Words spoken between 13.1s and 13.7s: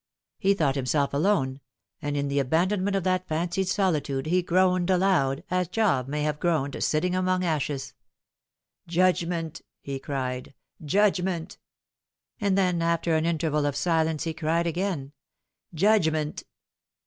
an interval